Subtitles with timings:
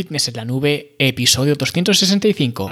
[0.00, 2.70] Fitness en la Nube, episodio 265.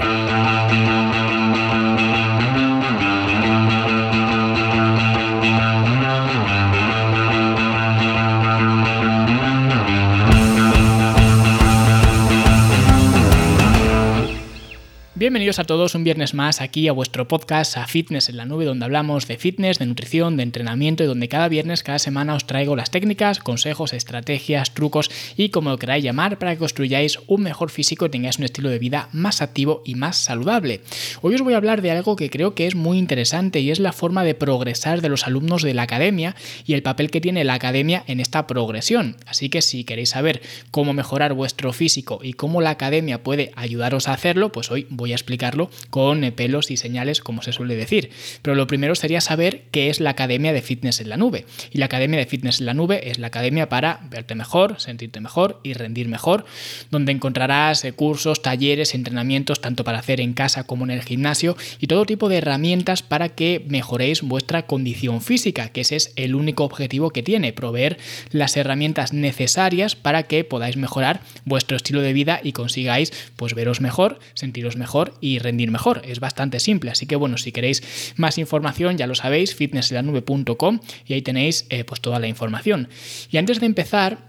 [15.28, 18.64] Bienvenidos a todos un viernes más aquí a vuestro podcast a Fitness en la Nube,
[18.64, 22.46] donde hablamos de fitness, de nutrición, de entrenamiento y donde cada viernes, cada semana os
[22.46, 27.42] traigo las técnicas, consejos, estrategias, trucos y como lo queráis llamar para que construyáis un
[27.42, 30.80] mejor físico y tengáis un estilo de vida más activo y más saludable.
[31.20, 33.80] Hoy os voy a hablar de algo que creo que es muy interesante y es
[33.80, 37.44] la forma de progresar de los alumnos de la academia y el papel que tiene
[37.44, 39.18] la academia en esta progresión.
[39.26, 44.08] Así que si queréis saber cómo mejorar vuestro físico y cómo la academia puede ayudaros
[44.08, 47.76] a hacerlo, pues hoy voy a explicarlo con eh, pelos y señales, como se suele
[47.76, 48.10] decir.
[48.42, 51.44] Pero lo primero sería saber qué es la Academia de Fitness en la Nube.
[51.70, 55.20] Y la Academia de Fitness en la Nube es la academia para verte mejor, sentirte
[55.20, 56.44] mejor y rendir mejor,
[56.90, 61.56] donde encontrarás eh, cursos, talleres, entrenamientos, tanto para hacer en casa como en el gimnasio,
[61.80, 66.34] y todo tipo de herramientas para que mejoréis vuestra condición física, que ese es el
[66.34, 67.98] único objetivo que tiene, proveer
[68.30, 73.80] las herramientas necesarias para que podáis mejorar vuestro estilo de vida y consigáis pues veros
[73.80, 76.02] mejor, sentiros mejor y rendir mejor.
[76.04, 81.12] Es bastante simple, así que bueno, si queréis más información ya lo sabéis, fitnesslanube.com y
[81.14, 82.88] ahí tenéis eh, pues toda la información.
[83.30, 84.28] Y antes de empezar,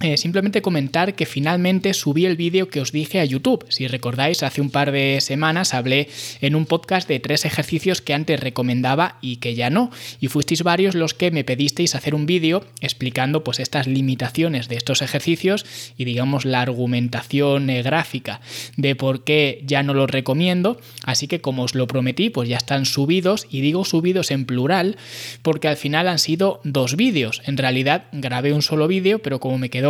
[0.00, 3.64] eh, simplemente comentar que finalmente subí el vídeo que os dije a YouTube.
[3.68, 6.08] Si recordáis, hace un par de semanas hablé
[6.40, 9.92] en un podcast de tres ejercicios que antes recomendaba y que ya no.
[10.20, 14.76] Y fuisteis varios los que me pedisteis hacer un vídeo explicando pues estas limitaciones de
[14.76, 15.64] estos ejercicios
[15.96, 18.40] y digamos la argumentación eh, gráfica
[18.76, 20.80] de por qué ya no los recomiendo.
[21.04, 24.96] Así que como os lo prometí, pues ya están subidos y digo subidos en plural
[25.42, 27.42] porque al final han sido dos vídeos.
[27.46, 29.83] En realidad grabé un solo vídeo, pero como me quedó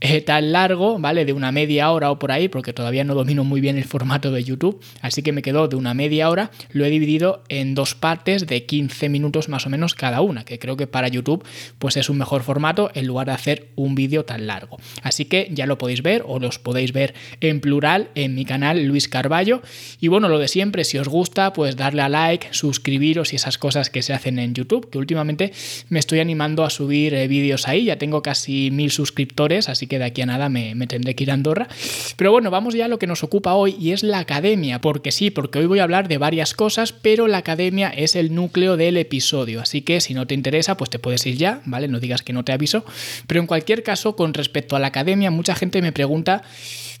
[0.00, 1.24] eh, tan largo, ¿vale?
[1.24, 4.30] De una media hora o por ahí, porque todavía no domino muy bien el formato
[4.30, 7.94] de YouTube, así que me quedó de una media hora, lo he dividido en dos
[7.94, 11.44] partes de 15 minutos más o menos cada una, que creo que para YouTube
[11.78, 14.78] pues es un mejor formato en lugar de hacer un vídeo tan largo.
[15.02, 18.84] Así que ya lo podéis ver o los podéis ver en plural en mi canal
[18.84, 19.62] Luis Carballo.
[20.00, 23.58] Y bueno, lo de siempre, si os gusta, pues darle a like, suscribiros y esas
[23.58, 25.52] cosas que se hacen en YouTube, que últimamente
[25.88, 29.35] me estoy animando a subir eh, vídeos ahí, ya tengo casi mil suscriptores
[29.68, 31.68] así que de aquí a nada me, tendré que ir a Andorra.
[32.16, 35.12] Pero bueno, vamos ya a lo que nos ocupa hoy y es la academia, porque
[35.12, 38.76] sí, porque hoy voy a hablar de varias cosas, pero la academia es el núcleo
[38.76, 41.88] del episodio, así que si no te interesa, pues te puedes ir ya, ¿vale?
[41.88, 42.84] No digas que no te aviso.
[43.26, 46.42] Pero en cualquier caso, con respecto a la academia, mucha gente me pregunta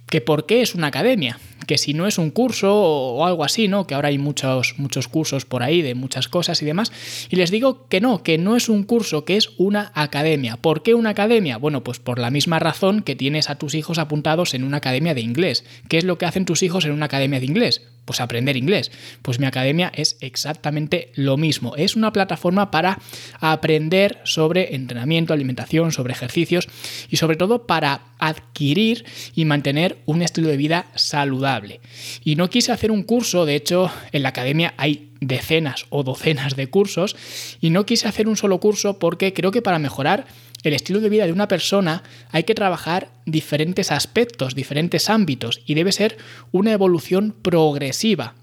[0.08, 3.68] que por qué es una academia, que si no es un curso o algo así,
[3.68, 3.86] ¿no?
[3.86, 6.92] Que ahora hay muchos, muchos cursos por ahí de muchas cosas y demás.
[7.28, 10.56] Y les digo que no, que no es un curso, que es una academia.
[10.56, 11.58] ¿Por qué una academia?
[11.58, 15.14] Bueno, pues por la misma razón que tienes a tus hijos apuntados en una academia
[15.14, 15.64] de inglés.
[15.88, 17.82] ¿Qué es lo que hacen tus hijos en una academia de inglés?
[18.06, 18.90] Pues aprender inglés.
[19.20, 21.76] Pues mi academia es exactamente lo mismo.
[21.76, 22.98] Es una plataforma para
[23.40, 26.68] aprender sobre entrenamiento, alimentación, sobre ejercicios
[27.10, 31.80] y sobre todo para adquirir y mantener un estilo de vida saludable.
[32.24, 36.56] Y no quise hacer un curso, de hecho en la academia hay decenas o docenas
[36.56, 37.16] de cursos
[37.60, 40.26] y no quise hacer un solo curso porque creo que para mejorar
[40.68, 45.74] el estilo de vida de una persona hay que trabajar diferentes aspectos, diferentes ámbitos y
[45.74, 46.16] debe ser
[46.52, 48.34] una evolución progresiva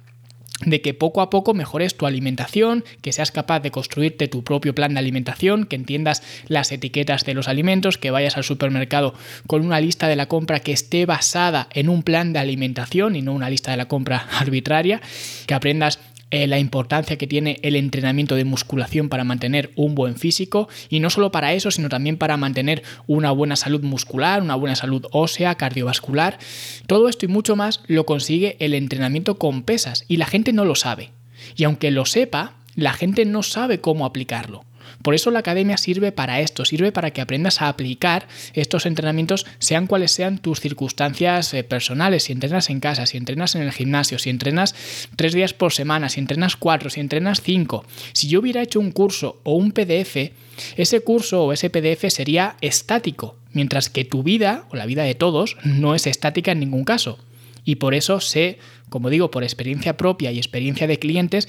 [0.66, 4.74] de que poco a poco mejores tu alimentación, que seas capaz de construirte tu propio
[4.76, 9.14] plan de alimentación, que entiendas las etiquetas de los alimentos, que vayas al supermercado
[9.48, 13.22] con una lista de la compra que esté basada en un plan de alimentación y
[13.22, 15.02] no una lista de la compra arbitraria,
[15.48, 16.00] que aprendas
[16.34, 21.00] eh, la importancia que tiene el entrenamiento de musculación para mantener un buen físico y
[21.00, 25.06] no solo para eso, sino también para mantener una buena salud muscular, una buena salud
[25.12, 26.40] ósea, cardiovascular.
[26.88, 30.66] Todo esto y mucho más lo consigue el entrenamiento con pesas y la gente no
[30.66, 31.12] lo sabe.
[31.56, 34.66] Y aunque lo sepa, la gente no sabe cómo aplicarlo.
[35.04, 39.46] Por eso la academia sirve para esto, sirve para que aprendas a aplicar estos entrenamientos,
[39.60, 43.72] sean cuales sean tus circunstancias eh, personales, si entrenas en casa, si entrenas en el
[43.72, 44.74] gimnasio, si entrenas
[45.16, 47.86] tres días por semana, si entrenas cuatro, si entrenas cinco.
[48.14, 50.32] Si yo hubiera hecho un curso o un PDF,
[50.78, 55.16] ese curso o ese PDF sería estático, mientras que tu vida, o la vida de
[55.16, 57.20] todos, no es estática en ningún caso.
[57.64, 61.48] Y por eso sé, como digo, por experiencia propia y experiencia de clientes,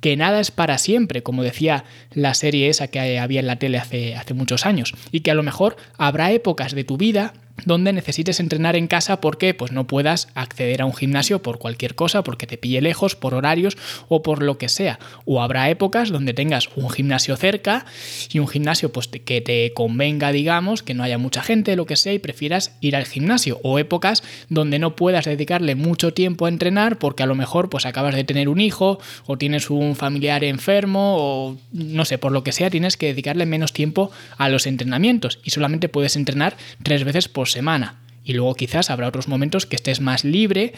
[0.00, 3.78] que nada es para siempre, como decía la serie esa que había en la tele
[3.78, 7.32] hace, hace muchos años, y que a lo mejor habrá épocas de tu vida
[7.64, 11.94] donde necesites entrenar en casa porque pues no puedas acceder a un gimnasio por cualquier
[11.94, 13.76] cosa, porque te pille lejos, por horarios
[14.08, 14.98] o por lo que sea.
[15.24, 17.86] O habrá épocas donde tengas un gimnasio cerca
[18.30, 21.96] y un gimnasio pues que te convenga, digamos, que no haya mucha gente, lo que
[21.96, 23.60] sea, y prefieras ir al gimnasio.
[23.62, 27.86] O épocas donde no puedas dedicarle mucho tiempo a entrenar porque a lo mejor pues
[27.86, 32.44] acabas de tener un hijo o tienes un familiar enfermo o no sé, por lo
[32.44, 37.04] que sea, tienes que dedicarle menos tiempo a los entrenamientos y solamente puedes entrenar tres
[37.04, 38.00] veces por semana.
[38.24, 40.72] Y luego quizás habrá otros momentos que estés más libre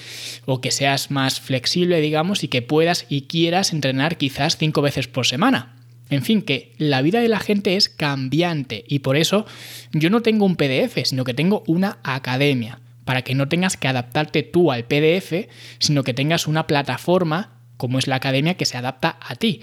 [0.44, 5.09] o que seas más flexible, digamos, y que puedas y quieras entrenar quizás cinco veces
[5.09, 5.75] por semana.
[6.11, 9.47] En fin, que la vida de la gente es cambiante y por eso
[9.93, 13.88] yo no tengo un PDF, sino que tengo una academia, para que no tengas que
[13.88, 15.49] adaptarte tú al PDF,
[15.79, 19.62] sino que tengas una plataforma como es la academia que se adapta a ti.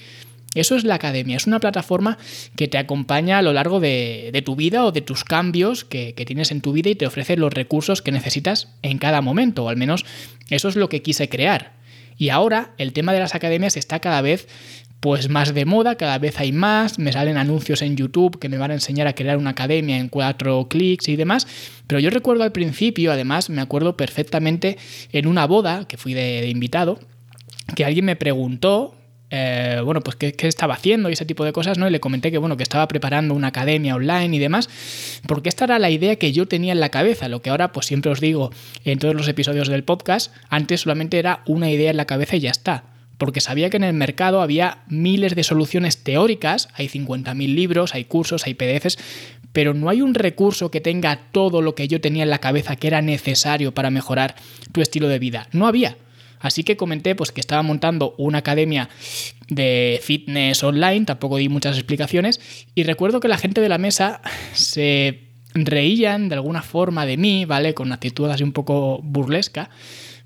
[0.56, 2.18] Eso es la academia, es una plataforma
[2.56, 6.52] que te acompaña a lo largo de, tu vida o de tus cambios que, tienes
[6.52, 9.78] en tu vida y te ofrece los recursos que necesitas en cada momento, o al
[9.78, 10.06] menos
[10.50, 11.74] eso es lo que quise crear.
[12.18, 14.48] Y ahora el tema de las academias está cada vez
[15.02, 18.58] pues más de moda, cada vez hay más, me salen anuncios en YouTube que me
[18.58, 21.46] van a enseñar a crear una academia en cuatro clics y demás,
[21.86, 24.78] pero yo recuerdo al principio, además me acuerdo perfectamente
[25.12, 27.00] en una boda que fui de invitado,
[27.76, 28.96] que alguien me preguntó,
[29.32, 31.88] eh, bueno, pues qué, estaba haciendo y ese tipo de cosas, ¿no?
[31.88, 34.70] Y le comenté que, bueno, que estaba preparando una academia online y demás,
[35.28, 37.88] porque esta era la idea que yo tenía en la cabeza, lo que ahora, pues
[37.88, 38.52] siempre os digo
[38.84, 42.42] en todos los episodios del podcast, antes solamente era una idea en la cabeza y
[42.42, 42.84] ya está.
[43.18, 48.04] Porque sabía que en el mercado había miles de soluciones teóricas, hay 50.000 libros, hay
[48.04, 48.98] cursos, hay PDFs,
[49.54, 52.76] pero no hay un recurso que tenga todo lo que yo tenía en la cabeza
[52.76, 54.36] que era necesario para mejorar
[54.74, 55.48] tu estilo de vida.
[55.54, 55.96] No había.
[56.40, 58.90] Así que comenté pues, que estaba montando una academia
[59.48, 62.40] de fitness online, tampoco di muchas explicaciones,
[62.74, 64.22] y recuerdo que la gente de la mesa
[64.54, 65.22] se
[65.54, 67.74] reían de alguna forma de mí, ¿vale?
[67.74, 69.70] Con actitud así un poco burlesca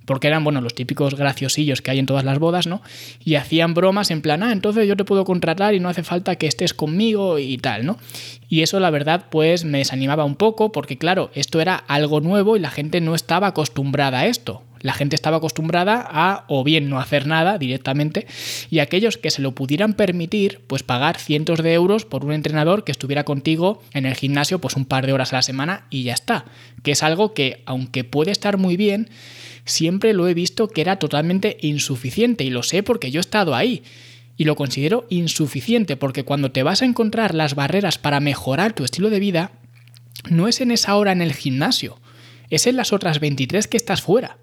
[0.09, 2.81] porque eran, bueno, los típicos graciosillos que hay en todas las bodas, ¿no?
[3.23, 6.35] Y hacían bromas en plan, ah, entonces yo te puedo contratar y no hace falta
[6.35, 7.99] que estés conmigo y tal, ¿no?
[8.47, 12.57] Y eso, la verdad, pues me desanimaba un poco, porque claro, esto era algo nuevo
[12.57, 14.63] y la gente no estaba acostumbrada a esto.
[14.81, 18.27] La gente estaba acostumbrada a o bien no hacer nada directamente
[18.69, 22.83] y aquellos que se lo pudieran permitir, pues pagar cientos de euros por un entrenador
[22.83, 26.03] que estuviera contigo en el gimnasio pues un par de horas a la semana y
[26.03, 26.45] ya está.
[26.83, 29.09] Que es algo que, aunque puede estar muy bien,
[29.65, 33.55] siempre lo he visto que era totalmente insuficiente y lo sé porque yo he estado
[33.55, 33.83] ahí.
[34.37, 38.85] Y lo considero insuficiente porque cuando te vas a encontrar las barreras para mejorar tu
[38.85, 39.51] estilo de vida,
[40.29, 41.99] no es en esa hora en el gimnasio,
[42.49, 44.37] es en las otras 23 que estás fuera.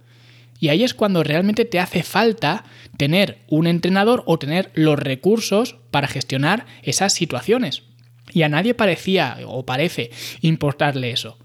[0.59, 2.65] Y ahí es cuando realmente te hace falta
[2.97, 7.83] tener un entrenador o tener los recursos para gestionar esas situaciones.
[8.33, 10.11] Y a nadie parecía o parece
[10.41, 11.39] importarle eso.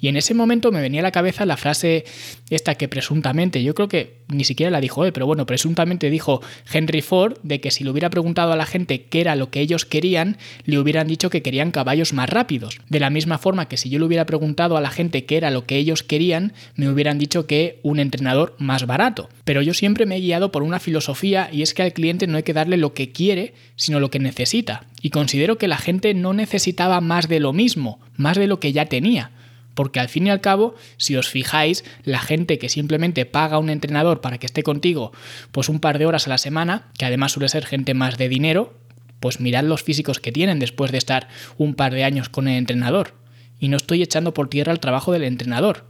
[0.00, 2.04] Y en ese momento me venía a la cabeza la frase
[2.50, 6.42] esta que presuntamente, yo creo que ni siquiera la dijo él, pero bueno, presuntamente dijo
[6.72, 9.60] Henry Ford de que si le hubiera preguntado a la gente qué era lo que
[9.60, 12.78] ellos querían, le hubieran dicho que querían caballos más rápidos.
[12.88, 15.50] De la misma forma que si yo le hubiera preguntado a la gente qué era
[15.50, 19.28] lo que ellos querían, me hubieran dicho que un entrenador más barato.
[19.44, 22.36] Pero yo siempre me he guiado por una filosofía y es que al cliente no
[22.36, 24.84] hay que darle lo que quiere, sino lo que necesita.
[25.00, 28.72] Y considero que la gente no necesitaba más de lo mismo, más de lo que
[28.72, 29.30] ya tenía.
[29.76, 33.58] Porque al fin y al cabo, si os fijáis, la gente que simplemente paga a
[33.58, 35.12] un entrenador para que esté contigo
[35.52, 38.30] pues un par de horas a la semana, que además suele ser gente más de
[38.30, 38.80] dinero,
[39.20, 41.28] pues mirad los físicos que tienen después de estar
[41.58, 43.14] un par de años con el entrenador.
[43.60, 45.84] Y no estoy echando por tierra el trabajo del entrenador,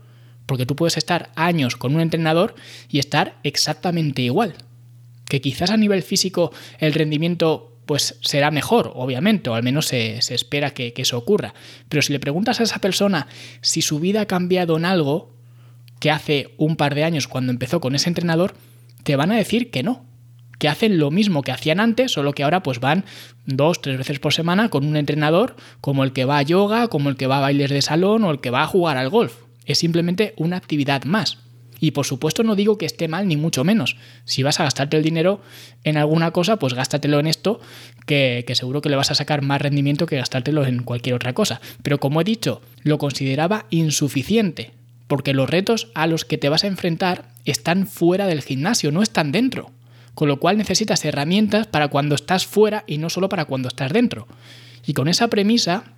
[0.45, 2.55] porque tú puedes estar años con un entrenador
[2.89, 4.55] y estar exactamente igual.
[5.29, 10.17] Que quizás a nivel físico el rendimiento pues será mejor, obviamente, o al menos se,
[10.17, 11.55] espera que, que, eso ocurra.
[11.89, 13.27] Pero si le preguntas a esa persona
[13.61, 15.33] si su vida ha cambiado en algo
[15.99, 18.53] que hace un par de años cuando empezó con ese entrenador,
[19.03, 20.05] te van a decir que no,
[20.59, 23.05] que hacen lo mismo que hacían antes, solo que ahora pues van
[23.45, 27.09] dos, tres veces por semana con un entrenador como el que va a yoga, como
[27.09, 29.35] el que va a bailes de salón o el que va a jugar al golf.
[29.65, 31.39] Es simplemente una actividad más.
[31.79, 33.97] Y por supuesto no digo que esté mal ni mucho menos.
[34.25, 35.41] Si vas a gastarte el dinero
[35.83, 37.59] en alguna cosa, pues gástatelo en esto,
[38.05, 41.33] que, que, seguro que le vas a sacar más rendimiento que gastártelo en cualquier otra
[41.33, 41.61] cosa.
[41.83, 44.71] Pero como he dicho, lo consideraba insuficiente,
[45.07, 49.01] porque los retos a los que te vas a enfrentar están fuera del gimnasio, no
[49.01, 49.71] están dentro.
[50.13, 53.93] Con lo cual necesitas herramientas para cuando estás fuera y no solo para cuando estás
[53.93, 54.27] dentro.
[54.85, 55.96] Y con esa premisa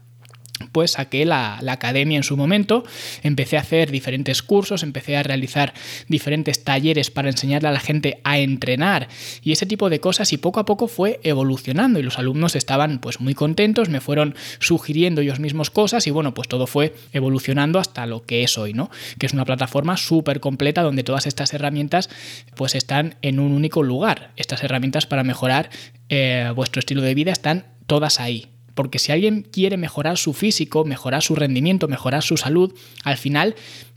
[0.72, 2.84] pues saqué la, la, academia en su momento,
[3.24, 5.74] empecé a hacer diferentes cursos, empecé a realizar
[6.08, 9.08] diferentes talleres para enseñarle a la gente a entrenar
[9.42, 13.00] y ese tipo de cosas y poco a poco fue evolucionando y los alumnos estaban
[13.00, 17.80] pues muy contentos, me fueron sugiriendo ellos mismos cosas y bueno, pues todo fue evolucionando
[17.80, 18.89] hasta lo que es hoy, ¿no?
[19.18, 22.10] Que es una plataforma súper completa donde todas estas herramientas
[22.56, 24.32] pues están en un único lugar.
[24.36, 25.70] Estas herramientas para mejorar
[26.10, 28.59] eh, vuestro estilo de vida están todas ahí.
[28.74, 32.74] Porque si alguien quiere mejorar su físico, mejorar su rendimiento, mejorar su salud,
[33.04, 33.56] al final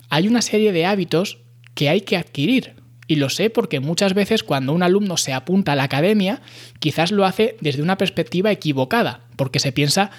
[0.09, 1.38] hay una serie de hábitos
[1.75, 2.81] que hay que adquirir.
[3.09, 6.40] Y lo sé porque muchas veces cuando un alumno se apunta a la academia,
[6.78, 10.11] quizás lo hace desde una perspectiva equivocada, porque se piensa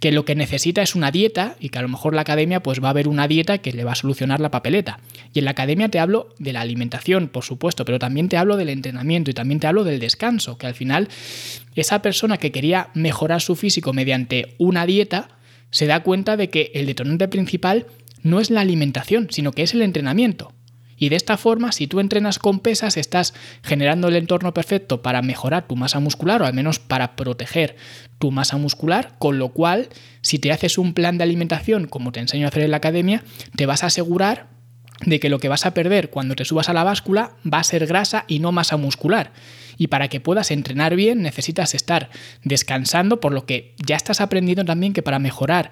[0.00, 2.82] que lo que necesita es una dieta y que a lo mejor la academia pues
[2.82, 5.00] va a haber una dieta que le va a solucionar la papeleta.
[5.34, 8.56] Y en la academia te hablo de la alimentación, por supuesto, pero también te hablo
[8.56, 11.08] del entrenamiento y también te hablo del descanso, que al final
[11.74, 15.28] esa persona que quería mejorar su físico mediante una dieta
[15.70, 17.86] se da cuenta de que el detonante principal
[18.22, 20.52] no es la alimentación, sino que es el entrenamiento.
[20.98, 25.22] Y de esta forma, si tú entrenas con pesas, estás generando el entorno perfecto para
[25.22, 27.76] mejorar tu masa muscular o al menos para proteger
[28.18, 29.88] tu masa muscular, con lo cual,
[30.20, 33.22] si te haces un plan de alimentación como te enseño a hacer en la academia,
[33.56, 34.57] te vas a asegurar
[35.04, 37.64] de que lo que vas a perder cuando te subas a la báscula va a
[37.64, 39.32] ser grasa y no masa muscular.
[39.76, 42.10] Y para que puedas entrenar bien necesitas estar
[42.42, 45.70] descansando, por lo que ya estás aprendiendo también que para mejorar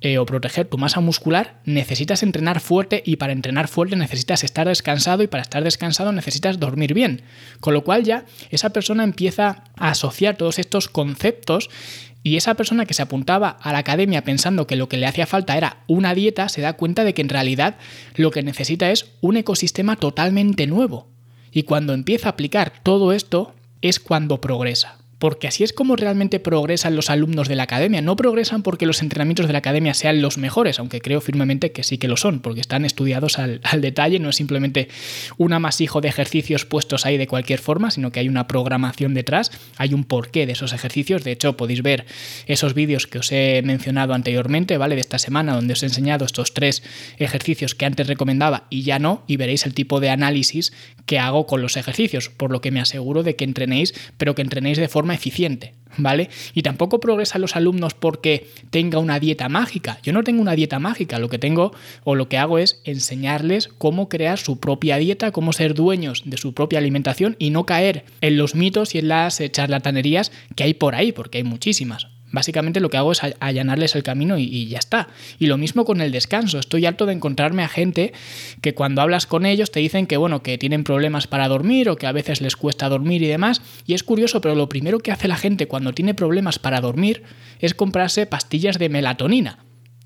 [0.00, 4.66] eh, o proteger tu masa muscular necesitas entrenar fuerte y para entrenar fuerte necesitas estar
[4.66, 7.22] descansado y para estar descansado necesitas dormir bien.
[7.60, 11.70] Con lo cual ya esa persona empieza a asociar todos estos conceptos
[12.24, 15.26] y esa persona que se apuntaba a la academia pensando que lo que le hacía
[15.26, 17.76] falta era una dieta, se da cuenta de que en realidad
[18.16, 21.06] lo que necesita es un ecosistema totalmente nuevo.
[21.52, 26.40] Y cuando empieza a aplicar todo esto es cuando progresa porque así es como realmente
[26.40, 28.02] progresan los alumnos de la academia.
[28.02, 31.82] No progresan porque los entrenamientos de la academia sean los mejores, aunque creo firmemente que
[31.82, 34.88] sí que lo son, porque están estudiados al, detalle, no es simplemente
[35.36, 39.50] un amasijo de ejercicios puestos ahí de cualquier forma, sino que hay una programación detrás,
[39.76, 41.24] hay un porqué de esos ejercicios.
[41.24, 42.06] De hecho, podéis ver
[42.46, 44.94] esos vídeos que os he mencionado anteriormente, ¿vale?
[44.94, 46.82] De esta semana, donde os he enseñado estos tres
[47.18, 50.72] ejercicios que antes recomendaba y ya no, y veréis el tipo de análisis
[51.06, 54.42] que hago con los ejercicios, por lo que me aseguro de que entrenéis, pero que
[54.42, 56.30] entrenéis de eficiente, ¿vale?
[56.54, 59.98] Y tampoco progresan los alumnos porque tenga una dieta mágica.
[60.02, 61.72] Yo no tengo una dieta mágica, lo que tengo
[62.04, 66.36] o lo que hago es enseñarles cómo crear su propia dieta, cómo ser dueños de
[66.36, 70.74] su propia alimentación y no caer en los mitos y en las charlatanerías que hay
[70.74, 72.13] por ahí, porque hay muchísimas.
[72.34, 75.08] Básicamente lo que hago es allanarles el camino y, ya está.
[75.38, 76.58] Y lo mismo con el descanso.
[76.58, 78.12] Estoy harto de encontrarme a gente
[78.60, 81.96] que cuando hablas con ellos te dicen que bueno, que tienen problemas para dormir o
[81.96, 83.62] que a veces les cuesta dormir y demás.
[83.86, 87.22] Y es curioso, pero lo primero que hace la gente cuando tiene problemas para dormir
[87.60, 89.64] es comprarse pastillas de melatonina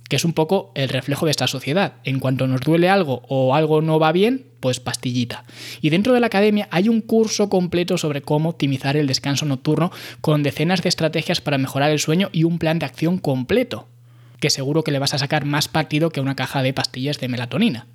[0.09, 1.95] que es un poco el reflejo de esta sociedad.
[2.05, 5.45] En cuanto nos duele algo o algo no va bien, pues pastillita.
[5.81, 9.93] Y dentro de la academia hay un curso completo sobre cómo optimizar el descanso nocturno
[10.21, 13.87] con decenas de estrategias para mejorar el sueño y un plan de acción completo,
[14.41, 17.29] que seguro que le vas a sacar más partido que una caja de pastillas de
[17.29, 17.87] melatonina.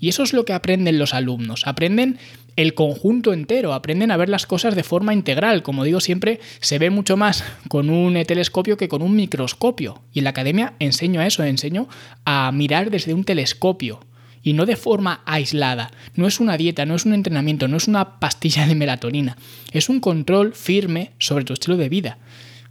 [0.00, 1.66] Y eso es lo que aprenden los alumnos.
[1.66, 2.18] Aprenden
[2.56, 5.62] el conjunto entero, aprenden a ver las cosas de forma integral.
[5.62, 10.02] Como digo siempre, se ve mucho más con un telescopio que con un microscopio.
[10.12, 11.88] Y en la academia enseño a eso, enseño
[12.24, 14.00] a mirar desde un telescopio
[14.42, 15.90] y no de forma aislada.
[16.14, 19.36] No es una dieta, no es un entrenamiento, no es una pastilla de melatonina.
[19.72, 22.18] Es un control firme sobre tu estilo de vida.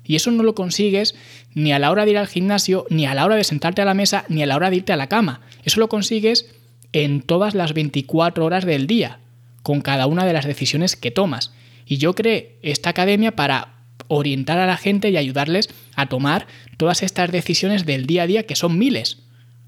[0.03, 1.13] Y eso no lo consigues
[1.53, 3.85] ni a la hora de ir al gimnasio, ni a la hora de sentarte a
[3.85, 5.41] la mesa, ni a la hora de irte a la cama.
[5.63, 6.47] Eso lo consigues
[6.93, 9.19] en todas las 24 horas del día,
[9.63, 11.53] con cada una de las decisiones que tomas.
[11.85, 17.03] Y yo creé esta academia para orientar a la gente y ayudarles a tomar todas
[17.03, 19.19] estas decisiones del día a día, que son miles.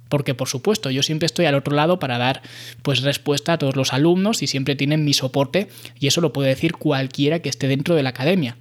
[0.09, 2.41] Porque por supuesto, yo siempre estoy al otro lado para dar
[2.81, 6.49] pues respuesta a todos los alumnos y siempre tienen mi soporte y eso lo puede
[6.49, 8.57] decir cualquiera que esté dentro de la academia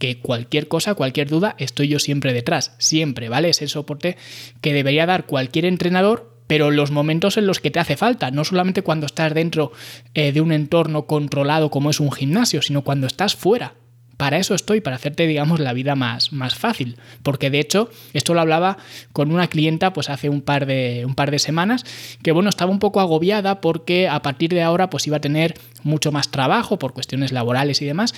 [0.00, 3.50] que cualquier cosa, cualquier duda, estoy yo siempre detrás, siempre, ¿vale?
[3.50, 4.16] Es el soporte
[4.62, 8.42] que debería dar cualquier entrenador pero los momentos en los que te hace falta, no
[8.42, 9.70] solamente cuando estás dentro
[10.14, 13.74] eh, de un entorno controlado como es un gimnasio, sino cuando estás fuera.
[14.16, 16.96] Para eso estoy, para hacerte, digamos, la vida más, más fácil.
[17.22, 18.78] Porque de hecho, esto lo hablaba
[19.12, 21.84] con una clienta pues hace un par, de, un par de semanas,
[22.20, 25.54] que bueno, estaba un poco agobiada porque a partir de ahora pues iba a tener
[25.84, 28.12] mucho más trabajo por cuestiones laborales y demás,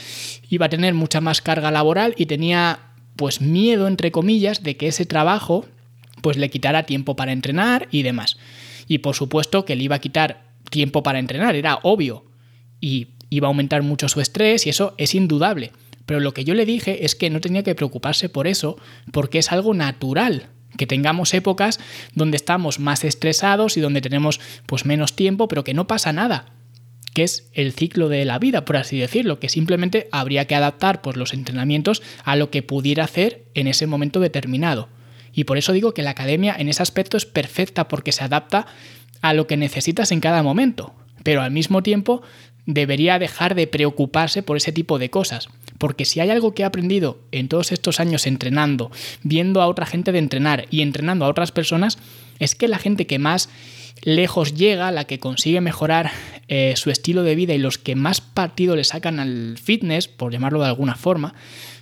[0.48, 2.78] iba a tener mucha más carga laboral y tenía
[3.14, 5.66] pues miedo, entre comillas, de que ese trabajo
[6.22, 8.38] pues le quitará tiempo para entrenar y demás.
[8.88, 12.24] Y por supuesto que le iba a quitar tiempo para entrenar, era obvio.
[12.80, 15.72] Y iba a aumentar mucho su estrés y eso es indudable.
[16.06, 18.76] Pero lo que yo le dije es que no tenía que preocuparse por eso
[19.12, 21.78] porque es algo natural que tengamos épocas
[22.14, 26.46] donde estamos más estresados y donde tenemos pues menos tiempo, pero que no pasa nada
[27.12, 31.02] que es el ciclo de la vida, por así decirlo, que simplemente habría que adaptar
[31.02, 34.88] pues, los entrenamientos a lo que pudiera hacer en ese momento determinado.
[35.32, 38.66] Y por eso digo que la academia en ese aspecto es perfecta porque se adapta
[39.20, 42.22] a lo que necesitas en cada momento, pero al mismo tiempo
[42.66, 45.48] debería dejar de preocuparse por ese tipo de cosas.
[45.78, 48.90] Porque si hay algo que he aprendido en todos estos años entrenando,
[49.22, 51.98] viendo a otra gente de entrenar y entrenando a otras personas,
[52.38, 53.48] es que la gente que más
[54.02, 56.10] lejos llega, la que consigue mejorar
[56.48, 60.32] eh, su estilo de vida y los que más partido le sacan al fitness, por
[60.32, 61.34] llamarlo de alguna forma,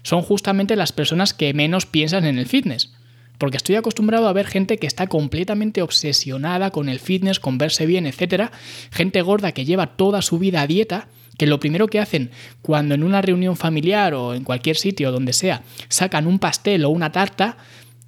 [0.02, 2.92] son justamente las personas que menos piensan en el fitness.
[3.40, 7.86] Porque estoy acostumbrado a ver gente que está completamente obsesionada con el fitness, con verse
[7.86, 8.50] bien, etc.
[8.90, 12.94] Gente gorda que lleva toda su vida a dieta, que lo primero que hacen cuando
[12.94, 17.12] en una reunión familiar o en cualquier sitio donde sea sacan un pastel o una
[17.12, 17.56] tarta,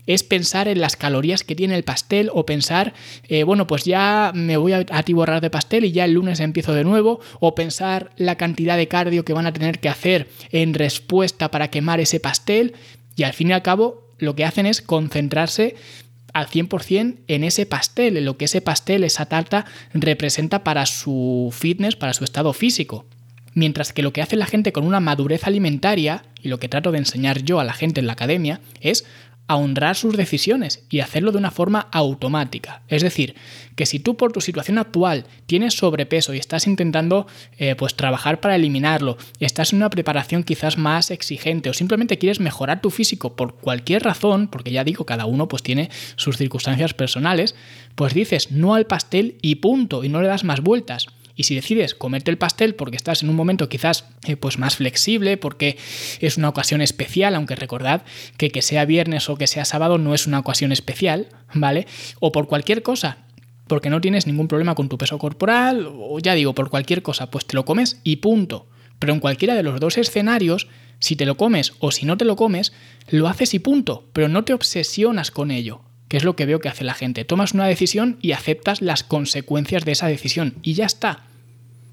[0.07, 2.93] es pensar en las calorías que tiene el pastel o pensar,
[3.27, 6.75] eh, bueno, pues ya me voy a atiborrar de pastel y ya el lunes empiezo
[6.75, 10.75] de nuevo, o pensar la cantidad de cardio que van a tener que hacer en
[10.75, 12.75] respuesta para quemar ese pastel,
[13.17, 15.75] y al fin y al cabo lo que hacen es concentrarse
[16.33, 21.53] al 100% en ese pastel, en lo que ese pastel, esa tarta representa para su
[21.53, 23.05] fitness, para su estado físico.
[23.55, 26.93] Mientras que lo que hace la gente con una madurez alimentaria, y lo que trato
[26.93, 29.05] de enseñar yo a la gente en la academia, es
[29.53, 32.81] a honrar sus decisiones y hacerlo de una forma automática.
[32.89, 33.35] Es decir,
[33.77, 37.27] que si tú por tu situación actual tienes sobrepeso y estás intentando
[37.59, 42.41] eh, pues trabajar para eliminarlo, estás en una preparación quizás más exigente o simplemente quieres
[42.41, 46.95] mejorar tu físico por cualquier razón, porque ya digo, cada uno pues tiene sus circunstancias
[46.95, 47.55] personales,
[47.95, 51.09] pues dices no al pastel y punto, y no le das más vueltas.
[51.43, 54.77] Y si decides comerte el pastel porque estás en un momento quizás eh, pues más
[54.77, 55.77] flexible, porque
[56.21, 58.05] es una ocasión especial, aunque recordad
[58.37, 61.89] que que sea viernes o que sea sábado no es una ocasión especial, ¿vale?
[62.21, 63.27] O por cualquier cosa,
[63.67, 67.29] porque no tienes ningún problema con tu peso corporal, o ya digo, por cualquier cosa,
[67.29, 68.69] pues te lo comes y punto.
[69.01, 70.69] Pero en cualquiera de los dos escenarios,
[71.01, 72.73] si te lo comes o si no te lo comes,
[73.09, 75.81] lo haces y punto, pero no te obsesionas con ello
[76.13, 77.25] que es lo que veo que hace la gente.
[77.25, 81.25] Tomas una decisión y aceptas las consecuencias de esa decisión y ya está.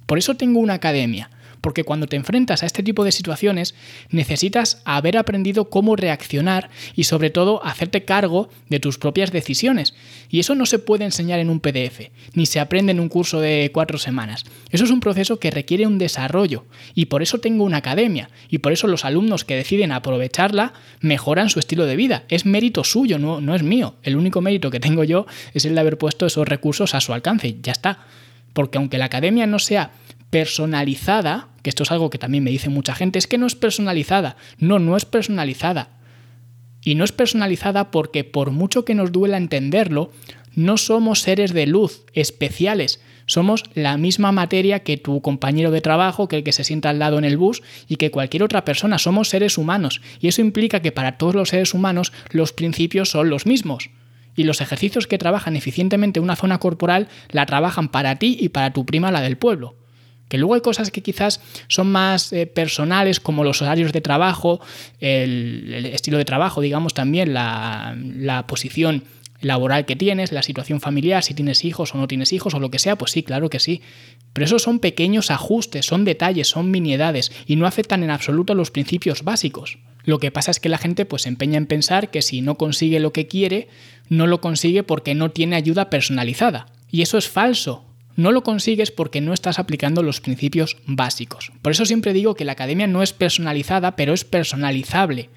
[0.10, 1.30] Por eso tengo una academia,
[1.62, 3.75] porque cuando te enfrentas a este tipo de situaciones
[4.10, 9.94] necesitas haber aprendido cómo reaccionar y sobre todo hacerte cargo de tus propias decisiones.
[10.28, 13.39] Y eso no se puede enseñar en un PDF, ni se aprende en un curso
[13.39, 14.46] de cuatro semanas.
[14.72, 18.58] Eso es un proceso que requiere un desarrollo y por eso tengo una academia y
[18.58, 22.24] por eso los alumnos que deciden aprovecharla mejoran su estilo de vida.
[22.30, 23.93] Es mérito suyo, no, no es mío.
[24.02, 27.13] El único mérito que tengo yo es el de haber puesto esos recursos a su
[27.13, 27.58] alcance.
[27.62, 28.08] Ya está.
[28.60, 29.91] Porque aunque la academia no sea
[30.32, 33.56] personalizada, que esto es algo que también me dice mucha gente, es que no es
[33.56, 34.36] personalizada.
[34.58, 35.91] No, no es personalizada.
[36.84, 40.12] Y no es personalizada porque por mucho que nos duela entenderlo,
[40.56, 43.00] no somos seres de luz especiales.
[43.28, 47.00] Somos la misma materia que tu compañero de trabajo, que el que se sienta al
[47.00, 48.98] lado en el bus y que cualquier otra persona.
[48.98, 50.02] Somos seres humanos.
[50.19, 53.89] Y eso implica que para todos los seres humanos los principios son los mismos.
[54.36, 58.72] Y los ejercicios que trabajan eficientemente una zona corporal la trabajan para ti y para
[58.72, 59.76] tu prima, la del pueblo.
[60.30, 64.62] Que luego hay cosas que quizás son más eh, personales, como los horarios de trabajo,
[65.00, 69.04] el, estilo de trabajo, digamos también, la, la posición
[69.42, 72.70] laboral que tienes, la situación familiar, si tienes hijos o no tienes hijos o lo
[72.70, 73.82] que sea, pues sí, claro que sí.
[74.34, 78.56] Pero esos son pequeños ajustes, son detalles, son miniedades y no afectan en absoluto a
[78.56, 79.80] los principios básicos.
[80.04, 82.56] Lo que pasa es que la gente pues se empeña en pensar que si no
[82.56, 83.68] consigue lo que quiere,
[84.08, 86.68] no lo consigue porque no tiene ayuda personalizada.
[86.90, 87.86] Y eso es falso
[88.20, 91.54] no lo consigues porque no estás aplicando los principios básicos.
[91.62, 95.30] Por eso siempre digo que la academia no es personalizada, pero es personalizable.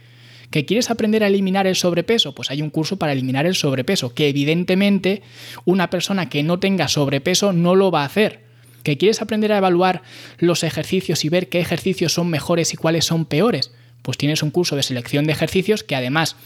[0.50, 2.34] ¿Que quieres aprender a eliminar el sobrepeso?
[2.34, 5.22] Pues hay un curso para eliminar el sobrepeso, que evidentemente
[5.64, 8.40] una persona que no tenga sobrepeso no lo va a hacer.
[8.82, 10.02] ¿Que quieres aprender a evaluar
[10.38, 13.70] los ejercicios y ver qué ejercicios son mejores y cuáles son peores?
[14.02, 16.36] Pues tienes un curso de selección de ejercicios que además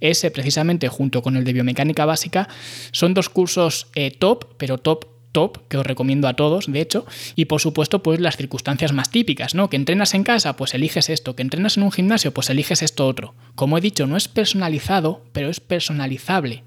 [0.00, 2.48] ese precisamente junto con el de biomecánica básica
[2.92, 7.06] son dos cursos eh, top, pero top top, que os recomiendo a todos, de hecho,
[7.36, 9.70] y por supuesto, pues las circunstancias más típicas, ¿no?
[9.70, 13.06] Que entrenas en casa, pues eliges esto, que entrenas en un gimnasio, pues eliges esto
[13.06, 13.34] otro.
[13.54, 16.64] Como he dicho, no es personalizado, pero es personalizable.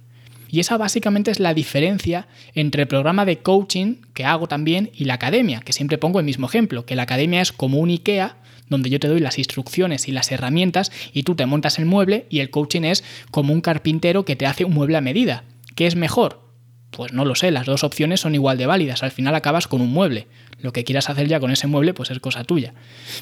[0.49, 5.06] Y esa básicamente es la diferencia entre el programa de coaching que hago también y
[5.06, 8.38] la academia, que siempre pongo el mismo ejemplo, que la academia es como un IKEA,
[8.69, 12.26] donde yo te doy las instrucciones y las herramientas y tú te montas el mueble
[12.30, 15.43] y el coaching es como un carpintero que te hace un mueble a medida.
[15.76, 16.43] ¿Qué es mejor?
[16.91, 19.02] Pues no lo sé, las dos opciones son igual de válidas.
[19.02, 20.28] Al final acabas con un mueble.
[20.62, 22.76] Lo que quieras hacer ya con ese mueble, pues es cosa tuya.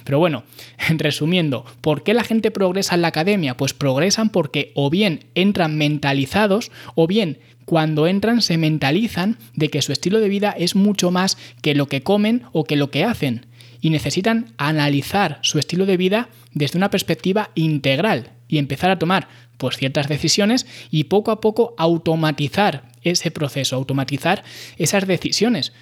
[0.03, 0.43] Pero bueno,
[0.89, 3.55] resumiendo, ¿por qué la gente progresa en la academia?
[3.55, 9.81] Pues progresan porque o bien entran mentalizados o bien cuando entran se mentalizan de que
[9.81, 13.05] su estilo de vida es mucho más que lo que comen o que lo que
[13.05, 13.45] hacen.
[13.81, 19.27] Y necesitan analizar su estilo de vida desde una perspectiva integral y empezar a tomar
[19.57, 24.43] pues ciertas decisiones y poco a poco automatizar ese proceso, automatizar
[24.77, 25.73] esas decisiones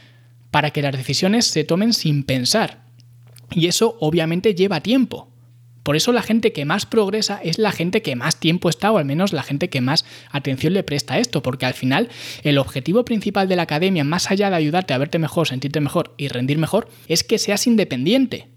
[0.52, 2.84] para que las decisiones se tomen sin pensar.
[3.52, 5.29] Y eso obviamente lleva tiempo.
[5.84, 8.98] Por eso la gente que más progresa es la gente que más tiempo está, o
[8.98, 12.10] al menos la gente que más atención le presta a esto, porque al final
[12.44, 16.14] el objetivo principal de la academia, más allá de ayudarte a verte mejor, sentirte mejor
[16.18, 18.48] y rendir mejor, es que seas independiente.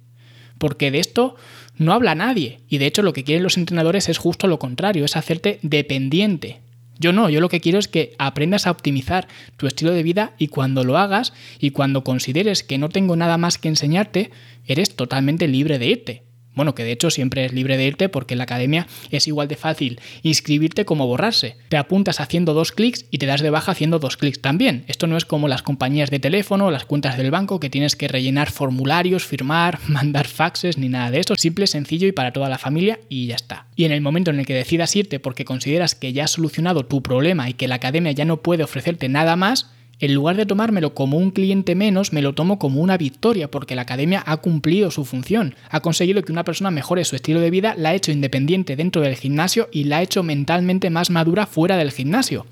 [0.59, 1.37] Porque de esto
[1.77, 2.61] no habla nadie.
[2.69, 6.61] Y de hecho lo que quieren los entrenadores es justo lo contrario, es hacerte dependiente.
[6.99, 10.35] Yo no, yo lo que quiero es que aprendas a optimizar tu estilo de vida
[10.39, 14.31] y cuando lo hagas y cuando consideres que no tengo nada más que enseñarte,
[14.67, 16.23] eres totalmente libre de irte.
[16.55, 19.49] Bueno, que de hecho siempre es libre de irte porque en la academia es igual
[19.49, 21.57] de fácil inscribirte como borrarse.
[21.69, 24.85] Te apuntas haciendo dos clics y te das de baja haciendo dos clics también.
[24.89, 28.09] Esto no es como las compañías de teléfono las cuentas del banco que tienes que
[28.09, 31.37] rellenar formularios, firmar, mandar faxes ni nada de esto.
[31.37, 33.67] Simple, sencillo y para toda la familia y ya está.
[33.77, 36.87] Y en el momento en el que decidas irte porque consideras que ya has solucionado
[36.87, 39.71] tu problema y que la academia ya no puede ofrecerte nada más,
[40.03, 43.77] en lugar de tomármelo como un cliente menos, me lo tomo como una victoria, porque
[43.77, 47.51] la academia ha cumplido su función, ha conseguido que una persona mejore su estilo de
[47.51, 51.47] vida, la ha hecho independiente dentro del gimnasio y la ha hecho mentalmente más madura
[51.47, 52.47] fuera del gimnasio.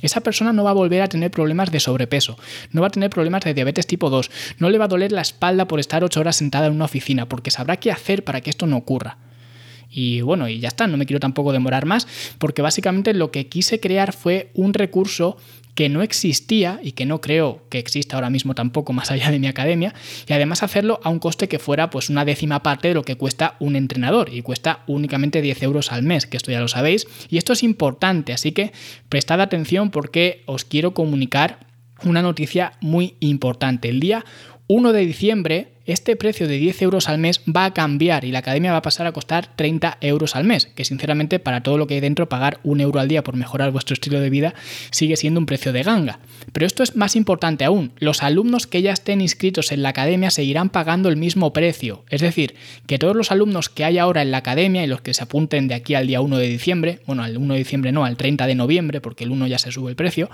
[0.00, 2.38] Esa persona no va a volver a tener problemas de sobrepeso,
[2.70, 5.22] no va a tener problemas de diabetes tipo 2, no le va a doler la
[5.22, 8.50] espalda por estar 8 horas sentada en una oficina, porque sabrá qué hacer para que
[8.50, 9.18] esto no ocurra.
[9.90, 12.06] Y bueno, y ya está, no me quiero tampoco demorar más,
[12.38, 15.36] porque básicamente lo que quise crear fue un recurso
[15.74, 19.38] que no existía y que no creo que exista ahora mismo tampoco más allá de
[19.38, 19.94] mi academia,
[20.26, 23.16] y además hacerlo a un coste que fuera pues una décima parte de lo que
[23.16, 27.06] cuesta un entrenador, y cuesta únicamente 10 euros al mes, que esto ya lo sabéis,
[27.28, 28.72] y esto es importante, así que
[29.08, 31.66] prestad atención porque os quiero comunicar
[32.04, 33.88] una noticia muy importante.
[33.88, 34.24] El día
[34.66, 38.40] 1 de diciembre este precio de 10 euros al mes va a cambiar y la
[38.40, 41.86] academia va a pasar a costar 30 euros al mes, que sinceramente para todo lo
[41.86, 44.54] que hay dentro pagar un euro al día por mejorar vuestro estilo de vida
[44.90, 46.20] sigue siendo un precio de ganga.
[46.52, 50.30] Pero esto es más importante aún, los alumnos que ya estén inscritos en la academia
[50.30, 52.54] seguirán pagando el mismo precio, es decir,
[52.86, 55.68] que todos los alumnos que hay ahora en la academia y los que se apunten
[55.68, 58.46] de aquí al día 1 de diciembre, bueno, al 1 de diciembre no, al 30
[58.46, 60.30] de noviembre, porque el 1 ya se sube el precio,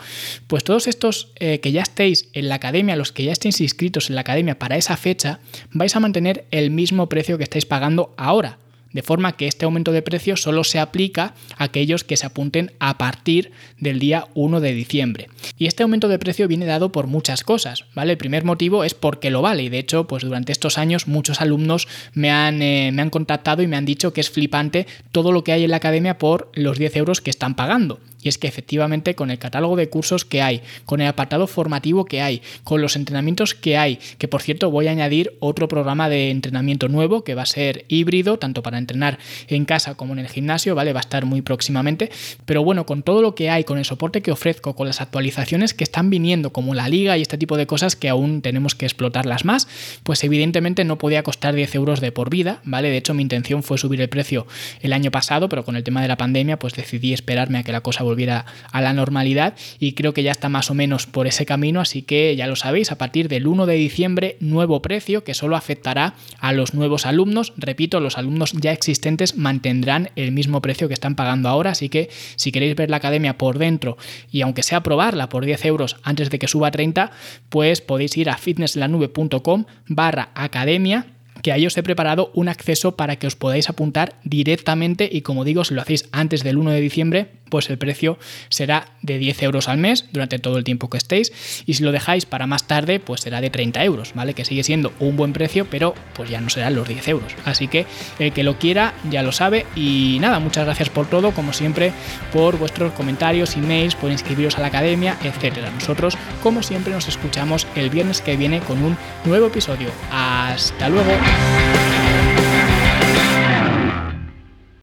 [0.47, 4.09] pues todos estos eh, que ya estéis en la academia, los que ya estéis inscritos
[4.09, 5.41] en la academia para esa fecha,
[5.73, 8.59] vais a mantener el mismo precio que estáis pagando ahora.
[8.93, 12.73] De forma que este aumento de precio solo se aplica a aquellos que se apunten
[12.79, 15.29] a partir del día 1 de diciembre.
[15.59, 18.13] Y este aumento de precio viene dado por muchas cosas, ¿vale?
[18.13, 21.41] El primer motivo es porque lo vale y de hecho, pues durante estos años muchos
[21.41, 25.33] alumnos me han, eh, me han contactado y me han dicho que es flipante todo
[25.33, 28.01] lo que hay en la academia por los 10 euros que están pagando.
[28.29, 32.21] Es que efectivamente con el catálogo de cursos que hay, con el apartado formativo que
[32.21, 36.31] hay, con los entrenamientos que hay, que por cierto voy a añadir otro programa de
[36.31, 40.29] entrenamiento nuevo que va a ser híbrido, tanto para entrenar en casa como en el
[40.29, 40.93] gimnasio, ¿vale?
[40.93, 42.11] Va a estar muy próximamente.
[42.45, 45.75] Pero bueno, con todo lo que hay, con el soporte que ofrezco, con las actualizaciones
[45.75, 48.87] que están viniendo, como la liga y este tipo de cosas que aún tenemos que
[48.87, 49.69] explotarlas más,
[50.03, 52.91] pues evidentemente no podía costar 10 euros de por vida, ¿vale?
[52.91, 54.47] De hecho, mi intención fue subir el precio
[54.81, 57.73] el año pasado, pero con el tema de la pandemia, pues decidí esperarme a que
[57.73, 61.47] la cosa a la normalidad y creo que ya está más o menos por ese
[61.47, 65.35] camino, así que ya lo sabéis, a partir del 1 de diciembre nuevo precio que
[65.35, 70.89] solo afectará a los nuevos alumnos, repito, los alumnos ya existentes mantendrán el mismo precio
[70.89, 73.97] que están pagando ahora, así que si queréis ver la academia por dentro
[74.31, 77.11] y aunque sea probarla por 10 euros antes de que suba a 30,
[77.49, 81.07] pues podéis ir a fitnesslanube.com barra academia
[81.43, 85.45] que ahí os he preparado un acceso para que os podáis apuntar directamente y como
[85.45, 89.43] digo, si lo hacéis antes del 1 de diciembre, pues el precio será de 10
[89.43, 91.33] euros al mes durante todo el tiempo que estéis
[91.67, 94.35] y si lo dejáis para más tarde pues será de 30 euros, ¿vale?
[94.35, 97.35] Que sigue siendo un buen precio pero pues ya no serán los 10 euros.
[97.45, 97.87] Así que
[98.19, 101.93] el que lo quiera ya lo sabe y nada, muchas gracias por todo, como siempre,
[102.33, 105.71] por vuestros comentarios, emails, por inscribiros a la academia, etcétera.
[105.71, 109.91] Nosotros como siempre nos escuchamos el viernes que viene con un nuevo episodio.
[110.11, 111.13] Hasta luego.